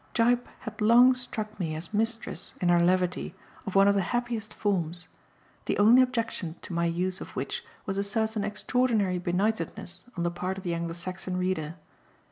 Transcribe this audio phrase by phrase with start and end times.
[0.15, 3.35] Gyp had long struck me as mistress, in her levity,
[3.67, 5.07] of one of the happiest of forms
[5.65, 10.31] the only objection to my use of which was a certain extraordinary benightedness on the
[10.31, 11.75] part of the Anglo Saxon reader.